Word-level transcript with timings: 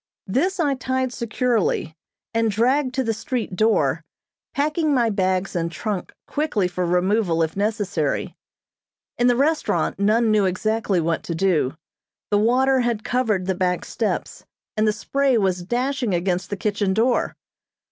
This 0.25 0.59
I 0.59 0.73
tied 0.73 1.13
securely, 1.13 1.95
and 2.33 2.49
dragged 2.49 2.95
to 2.95 3.03
the 3.03 3.13
street 3.13 3.55
door, 3.55 4.03
packing 4.51 4.95
my 4.95 5.11
bags 5.11 5.55
and 5.55 5.71
trunk 5.71 6.11
quickly 6.25 6.67
for 6.67 6.87
removal 6.87 7.43
if 7.43 7.55
necessary. 7.55 8.35
In 9.19 9.27
the 9.27 9.35
restaurant 9.35 9.99
none 9.99 10.31
knew 10.31 10.45
exactly 10.45 10.99
what 10.99 11.21
to 11.25 11.35
do. 11.35 11.77
The 12.31 12.39
water 12.39 12.79
had 12.79 13.03
covered 13.03 13.45
the 13.45 13.53
back 13.53 13.85
steps, 13.85 14.43
and 14.75 14.87
the 14.87 14.91
spray 14.91 15.37
was 15.37 15.61
dashing 15.61 16.15
against 16.15 16.49
the 16.49 16.57
kitchen 16.57 16.95
door. 16.95 17.35